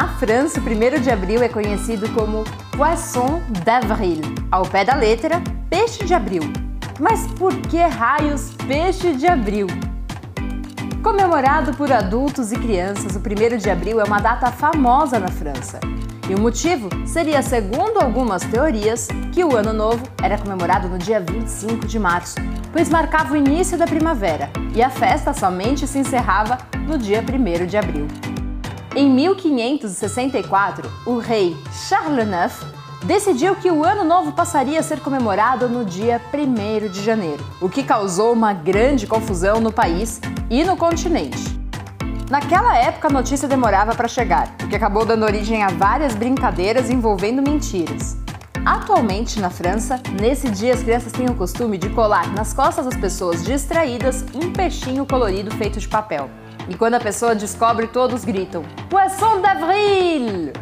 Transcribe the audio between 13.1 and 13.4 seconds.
o